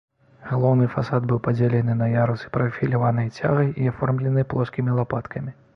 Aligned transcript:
Галоўны 0.51 0.87
фасад 0.95 1.27
быў 1.31 1.41
падзелены 1.47 1.97
на 2.01 2.09
ярусы 2.23 2.47
прафіляванай 2.59 3.31
цягай 3.37 3.73
і 3.85 3.95
аформлены 3.95 4.51
плоскімі 4.55 4.91
лапаткамі. 5.01 5.51